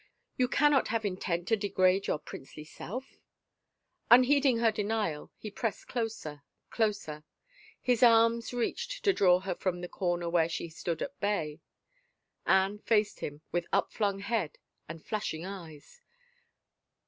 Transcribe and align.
"You 0.39 0.47
cannot 0.47 0.87
have 0.87 1.05
intent 1.05 1.47
to 1.49 1.55
degrade 1.55 2.07
your 2.07 2.17
princely 2.17 2.63
self!". 2.63 3.19
Unheeding 4.09 4.57
her 4.57 4.71
d^ial, 4.71 5.29
he 5.37 5.51
pressed 5.51 5.87
closer, 5.87 6.41
closer. 6.71 7.23
His 7.79 8.01
arms 8.01 8.51
reached 8.51 9.03
to 9.05 9.13
draw 9.13 9.41
her 9.41 9.53
from 9.53 9.81
the 9.81 9.87
comer 9.87 10.27
where 10.27 10.49
she 10.49 10.69
stood 10.69 11.03
at 11.03 11.19
bay. 11.19 11.61
Anne 12.47 12.79
faced 12.79 13.19
him 13.19 13.41
with 13.51 13.67
up 13.71 13.91
flung 13.93 14.17
head 14.21 14.57
and 14.89 15.05
flashing 15.05 15.45
eyes. 15.45 16.01